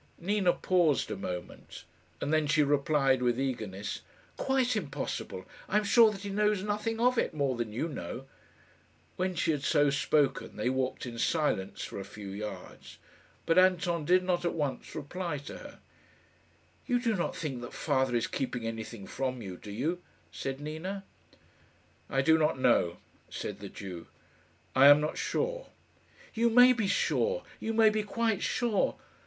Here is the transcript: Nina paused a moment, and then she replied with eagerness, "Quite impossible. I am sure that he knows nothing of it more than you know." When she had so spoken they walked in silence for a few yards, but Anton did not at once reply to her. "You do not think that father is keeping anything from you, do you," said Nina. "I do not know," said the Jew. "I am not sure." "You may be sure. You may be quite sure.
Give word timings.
Nina 0.17 0.51
paused 0.51 1.11
a 1.11 1.15
moment, 1.15 1.83
and 2.19 2.33
then 2.33 2.47
she 2.47 2.63
replied 2.63 3.21
with 3.21 3.39
eagerness, 3.39 4.01
"Quite 4.35 4.75
impossible. 4.75 5.45
I 5.69 5.77
am 5.77 5.83
sure 5.83 6.09
that 6.09 6.21
he 6.21 6.31
knows 6.31 6.63
nothing 6.63 6.99
of 6.99 7.19
it 7.19 7.35
more 7.35 7.55
than 7.55 7.71
you 7.71 7.87
know." 7.87 8.25
When 9.15 9.35
she 9.35 9.51
had 9.51 9.61
so 9.61 9.91
spoken 9.91 10.55
they 10.57 10.71
walked 10.71 11.05
in 11.05 11.19
silence 11.19 11.83
for 11.83 11.99
a 11.99 12.03
few 12.03 12.29
yards, 12.29 12.97
but 13.45 13.59
Anton 13.59 14.03
did 14.03 14.23
not 14.23 14.43
at 14.43 14.55
once 14.55 14.95
reply 14.95 15.37
to 15.37 15.59
her. 15.59 15.79
"You 16.87 16.99
do 16.99 17.13
not 17.15 17.35
think 17.35 17.61
that 17.61 17.71
father 17.71 18.15
is 18.15 18.25
keeping 18.25 18.65
anything 18.65 19.05
from 19.05 19.43
you, 19.43 19.55
do 19.55 19.69
you," 19.69 20.01
said 20.31 20.59
Nina. 20.59 21.03
"I 22.09 22.23
do 22.23 22.39
not 22.39 22.57
know," 22.57 22.97
said 23.29 23.59
the 23.59 23.69
Jew. 23.69 24.07
"I 24.75 24.87
am 24.87 24.99
not 24.99 25.19
sure." 25.19 25.67
"You 26.33 26.49
may 26.49 26.73
be 26.73 26.87
sure. 26.87 27.43
You 27.59 27.71
may 27.75 27.91
be 27.91 28.01
quite 28.01 28.41
sure. 28.41 28.95